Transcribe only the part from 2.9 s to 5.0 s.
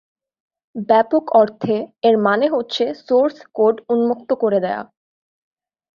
Source code উন্মুক্ত করে দেয়া।